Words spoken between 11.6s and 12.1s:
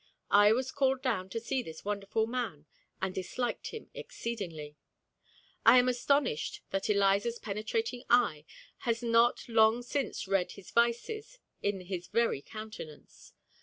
in his